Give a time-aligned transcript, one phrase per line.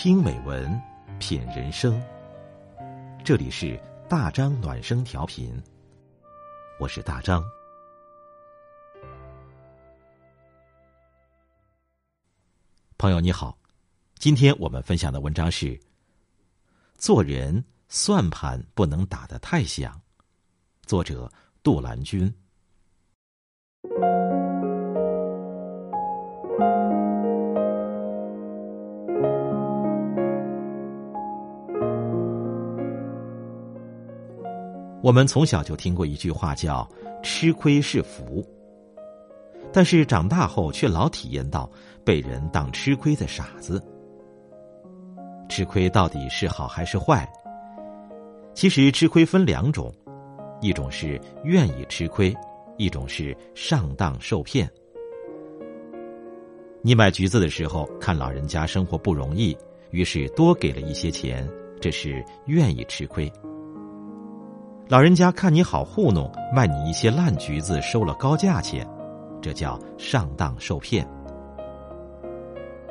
[0.00, 0.80] 听美文，
[1.18, 2.00] 品人生。
[3.24, 3.76] 这里是
[4.08, 5.60] 大张暖声调频，
[6.78, 7.42] 我是大张。
[12.96, 13.58] 朋友你好，
[14.20, 15.76] 今天我们分享的文章是：
[16.96, 20.00] 做人算盘不能打得太响。
[20.86, 21.28] 作者
[21.60, 22.32] 杜兰君。
[35.02, 36.88] 我们从小就听过一句话，叫
[37.22, 38.44] “吃亏是福”，
[39.72, 41.70] 但是长大后却老体验到
[42.04, 43.82] 被人当吃亏的傻子。
[45.48, 47.28] 吃亏到底是好还是坏？
[48.54, 49.94] 其实吃亏分两种，
[50.60, 52.36] 一种是愿意吃亏，
[52.76, 54.68] 一种是上当受骗。
[56.82, 59.56] 你买橘子的时候，看老人家生活不容易，
[59.90, 61.48] 于是多给了一些钱，
[61.80, 63.32] 这是愿意吃亏。
[64.88, 68.88] 老人家看你好糊弄，卖你一些烂橘子，收了高价钱，
[69.42, 71.06] 这叫上当受骗。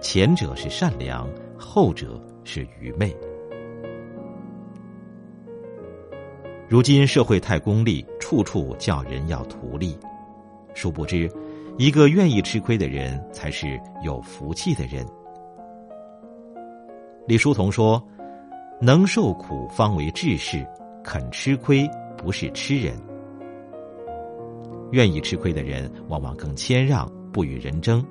[0.00, 3.14] 前者是善良，后者是愚昧。
[6.66, 9.94] 如今社会太功利，处处叫人要图利，
[10.72, 11.30] 殊不知，
[11.76, 15.06] 一个愿意吃亏的人才是有福气的人。
[17.26, 18.02] 李叔同说
[18.80, 20.66] ：“能受苦方为志士。”
[21.04, 22.96] 肯吃亏不是吃人，
[24.92, 28.04] 愿意吃亏的人往往更谦让，不与人争。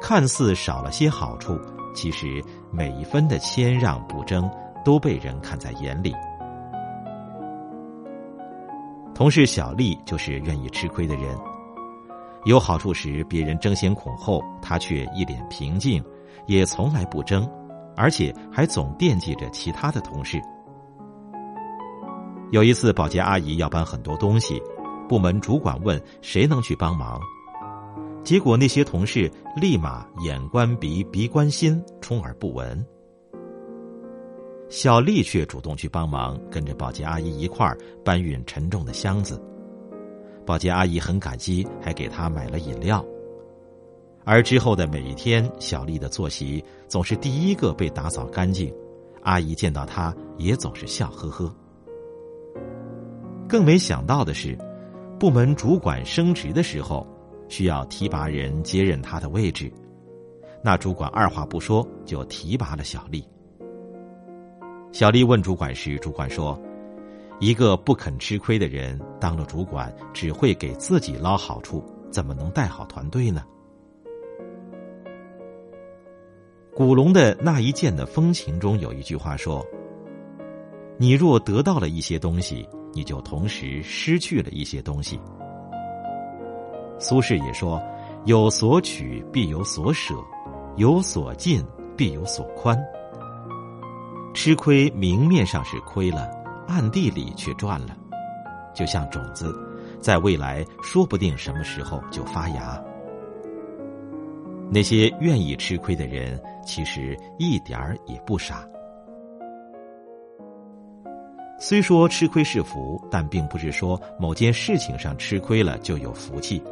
[0.00, 1.58] 看似少了些好处，
[1.94, 4.50] 其实每一分的谦让不争
[4.84, 6.14] 都被人看在眼里。
[9.14, 11.36] 同事小丽就是愿意吃亏的人，
[12.44, 16.04] 有好处时别人争先恐后，她却一脸平静，
[16.46, 17.48] 也从来不争，
[17.96, 20.40] 而且还总惦记着其他的同事。
[22.52, 24.62] 有一次，保洁阿姨要搬很多东西，
[25.08, 27.20] 部门主管问谁能去帮忙，
[28.22, 29.28] 结果那些同事
[29.60, 32.86] 立马眼观鼻，鼻观心，充耳不闻。
[34.68, 39.42] 小丽却主动去帮忙，跟着保洁阿姨一块儿搬运沉重的箱子。
[40.44, 43.04] 保洁阿姨很感激，还给她买了饮料。
[44.24, 48.72] 而之后的每一天，小丽的作息总是第一个被打扫干净，
[49.22, 51.52] 阿姨见到她也总是笑呵呵。
[53.48, 54.58] 更没想到的是，
[55.20, 57.06] 部门主管升职的时候，
[57.48, 59.72] 需要提拔人接任他的位置。
[60.62, 63.24] 那主管二话不说就提拔了小丽。
[64.90, 66.60] 小丽问主管时，主管说
[67.38, 73.44] ：“一个不肯吃亏的人当了主管，只会给自己捞好处，怎么能带好团队呢？”
[76.74, 79.64] 古龙的那一剑的风情中有一句话说
[80.98, 85.20] ：“你若得到了一些东西。”你就同时失去了一些东西。
[86.98, 87.78] 苏轼也说
[88.24, 90.14] ：“有所取必有所舍，
[90.76, 91.62] 有所进
[91.94, 92.74] 必有所宽。”
[94.32, 96.26] 吃亏明面上是亏了，
[96.66, 97.94] 暗地里却赚了。
[98.74, 99.54] 就像种子，
[100.00, 102.82] 在未来说不定什么时候就发芽。
[104.70, 108.66] 那些愿意吃亏的人，其实一点儿也不傻。
[111.58, 116.62] 虽说吃亏是福，但并不是说某件事情上吃亏了就有福气，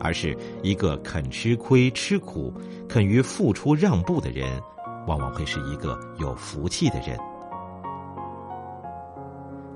[0.00, 2.52] 而是一个肯吃亏、吃苦、
[2.88, 4.48] 肯于付出让步的人，
[5.08, 7.18] 往往会是一个有福气的人。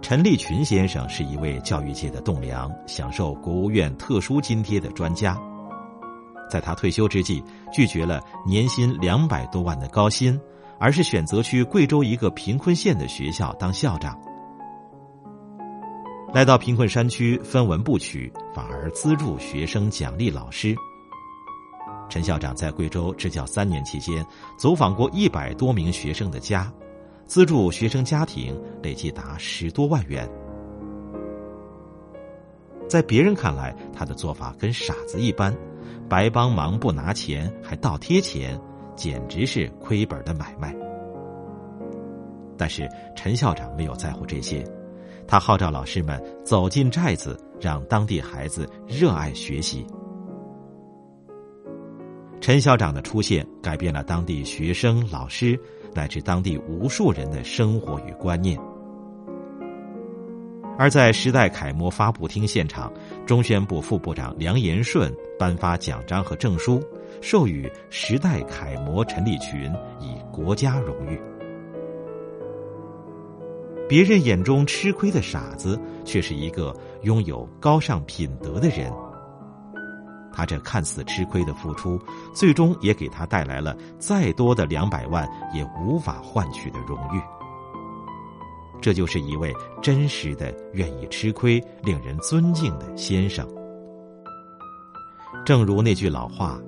[0.00, 5.36] 陈立群先生是一位教育界的栋梁，享受国务院特殊津贴的专家，
[6.48, 10.40] 在他退休之际，拒绝了年薪两百多万的高薪。
[10.78, 14.18] 而是选择去贵州一个贫困县的学校当校长。
[16.34, 20.74] 来到贫困山区，分文不取，反而资助学生、奖励老师。
[22.08, 24.24] 陈校长在贵州支教三年期间，
[24.58, 26.70] 走访过一百多名学生的家，
[27.24, 30.28] 资助学生家庭累计达十多万元。
[32.88, 35.56] 在别人看来，他的做法跟傻子一般，
[36.08, 38.60] 白帮忙不拿钱，还倒贴钱。
[38.96, 40.74] 简直是亏本的买卖。
[42.58, 44.64] 但是陈校长没有在乎这些，
[45.28, 49.86] 他号召老师们走进寨子，让当地孩子热爱学习。
[52.40, 55.58] 陈校长的出现改变了当地学生、老师
[55.94, 58.58] 乃至当地无数人的生活与观念。
[60.78, 62.92] 而在时代楷模发布厅现场，
[63.26, 66.82] 中宣部副部长梁延顺颁发奖章和证书。
[67.22, 71.18] 授予时代楷模陈立群以国家荣誉。
[73.88, 78.92] 别人眼中吃亏的傻子，却是一个拥有高尚品德的人。
[80.32, 81.98] 他这看似吃亏的付出，
[82.34, 87.35] 最终也给他带来了再多的两百万也无法换取的荣誉。
[88.80, 89.52] 这就是一位
[89.82, 93.46] 真实的、愿意吃亏、令人尊敬的先生。
[95.44, 96.60] 正如那句老话：“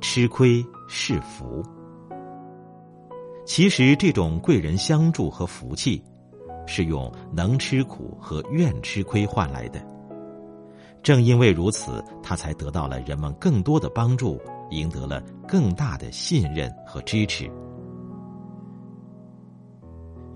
[0.00, 1.62] 吃亏是福。”
[3.46, 6.02] 其实，这种贵人相助和福气。
[6.66, 9.86] 是用能吃苦和愿吃亏换来的。
[11.02, 14.40] 正因为如此，他才得到了人们更多的帮助，
[14.70, 17.50] 赢得了更大的信任和支持。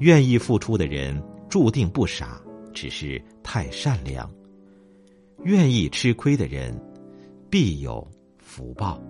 [0.01, 2.41] 愿意付出的人注定不傻，
[2.73, 4.25] 只是太善良；
[5.45, 6.73] 愿意吃亏的人
[7.51, 8.07] 必有
[8.39, 9.01] 福报。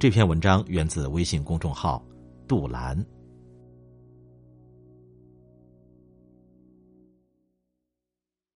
[0.00, 2.04] 这篇文章源自微信公众号
[2.48, 2.98] “杜兰”。